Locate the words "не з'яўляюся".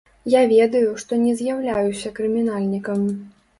1.27-2.15